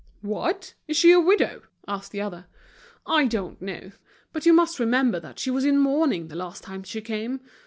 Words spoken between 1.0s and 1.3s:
a